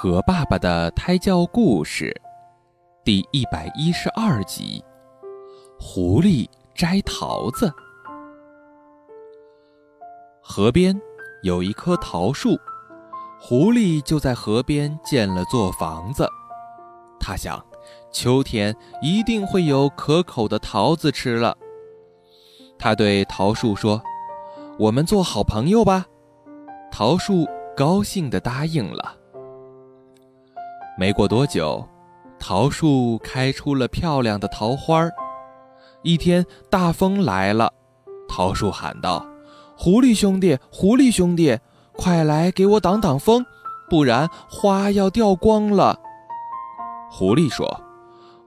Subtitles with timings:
[0.00, 2.14] 和爸爸的胎教故事，
[3.02, 4.80] 第一百一十二集：
[5.76, 7.68] 狐狸摘桃子。
[10.40, 10.96] 河边
[11.42, 12.56] 有一棵桃树，
[13.40, 16.28] 狐狸就在河边建了座房子。
[17.18, 17.60] 他想，
[18.12, 18.72] 秋天
[19.02, 21.58] 一定会有可口的桃子吃了。
[22.78, 24.00] 他对桃树说
[24.78, 26.06] ：“我们做好朋友吧。”
[26.88, 29.17] 桃树高兴地答应了。
[30.98, 31.88] 没过多久，
[32.40, 35.12] 桃树开出了漂亮的桃花儿。
[36.02, 37.72] 一天，大风来了，
[38.28, 39.24] 桃树喊道
[39.78, 41.56] ：“狐狸兄弟，狐狸兄弟，
[41.96, 43.46] 快来给我挡挡风，
[43.88, 45.96] 不然花要掉光了。”
[47.08, 47.80] 狐狸说：“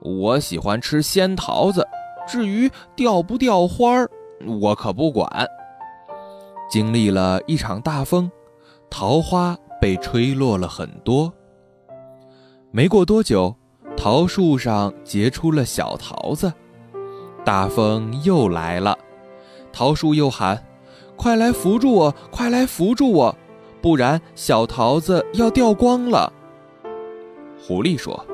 [0.04, 1.88] 我喜欢吃鲜桃子，
[2.28, 4.10] 至于掉不掉花儿，
[4.60, 5.26] 我可不管。”
[6.68, 8.30] 经历了一场大风，
[8.90, 11.32] 桃花被吹落了很多。
[12.74, 13.54] 没过多久，
[13.94, 16.50] 桃树上结出了小桃子。
[17.44, 18.96] 大风又来了，
[19.70, 20.64] 桃树又喊
[21.14, 23.36] ：“快来扶住我，快来扶住我，
[23.82, 26.32] 不然小桃子要掉光了。”
[27.60, 28.24] 狐狸说：“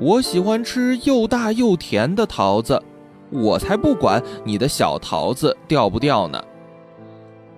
[0.00, 2.82] 我喜欢吃又大又甜的桃子，
[3.30, 6.42] 我才不管你的小桃子掉不掉呢。”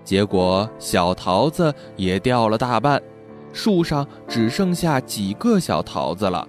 [0.02, 3.00] 结果小桃子也掉了大半，
[3.52, 6.46] 树上只剩下几个小桃子了。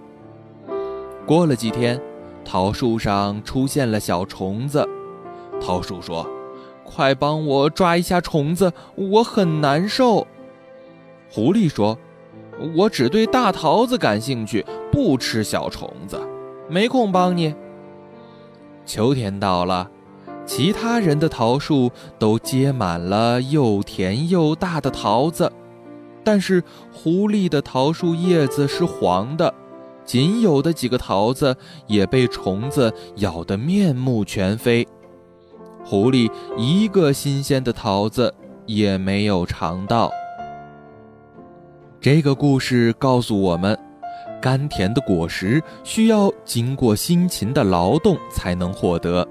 [1.26, 2.00] 过了几天。
[2.44, 4.86] 桃树上出现了小虫子，
[5.62, 6.28] 桃树说
[6.84, 10.26] ：“快帮我抓一下虫子，我很难受。”
[11.32, 11.96] 狐狸说
[12.76, 16.20] ：“我只对大桃子感兴趣，不吃小虫子，
[16.68, 17.54] 没空帮你。”
[18.84, 19.88] 秋天到了，
[20.44, 25.50] 其他人的桃树都结满了又甜又大的桃子，
[26.24, 29.54] 但是狐狸的桃树叶子是黄的。
[30.04, 31.56] 仅有的几个桃子
[31.88, 34.86] 也被虫子咬得面目全非，
[35.86, 38.34] 狐狸一个新鲜的桃子
[38.66, 40.12] 也没有尝到。
[42.02, 43.78] 这个故事告诉我们，
[44.42, 49.26] 甘甜的果实需要经过辛勤的劳动才能获得。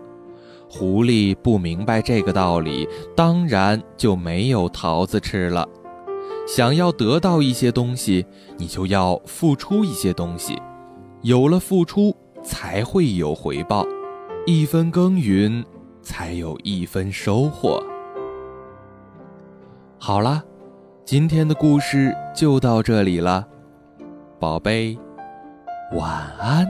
[0.69, 5.69] 狐狸不明白这个道理，当然就没有桃子吃了。
[6.53, 8.27] 想要得到一些东西，
[8.59, 10.61] 你就要付出一些东西。
[11.23, 12.13] 有了付出，
[12.43, 13.87] 才会有回报；
[14.47, 15.65] 一分耕耘，
[16.03, 17.81] 才有一分收获。
[19.97, 20.43] 好了，
[21.05, 23.47] 今天的故事就到这里了，
[24.41, 24.99] 宝贝，
[25.93, 26.67] 晚安。